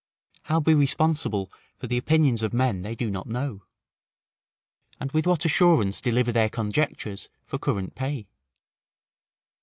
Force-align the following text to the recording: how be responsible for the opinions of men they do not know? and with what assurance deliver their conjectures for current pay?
how 0.45 0.59
be 0.59 0.73
responsible 0.73 1.51
for 1.77 1.85
the 1.85 1.95
opinions 1.95 2.41
of 2.41 2.55
men 2.55 2.81
they 2.81 2.95
do 2.95 3.11
not 3.11 3.27
know? 3.27 3.61
and 4.99 5.11
with 5.11 5.27
what 5.27 5.45
assurance 5.45 6.01
deliver 6.01 6.31
their 6.31 6.49
conjectures 6.49 7.29
for 7.45 7.59
current 7.59 7.93
pay? 7.93 8.27